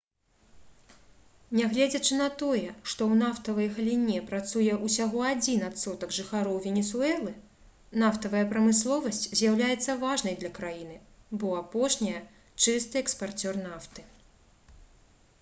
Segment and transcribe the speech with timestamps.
[1.57, 7.35] нягледзячы на тое што ў нафтавай галіне працуе ўсяго адзін адсотак жыхароў венесуэлы
[8.05, 10.97] нафтавая прамысловасць з'яўляецца важнай для краіны
[11.45, 12.25] бо апошняя
[12.67, 14.09] чысты экспарцёр нафты